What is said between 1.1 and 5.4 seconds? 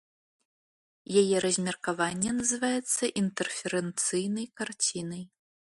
Яе размеркаванне называецца інтэрферэнцыйнай карцінай.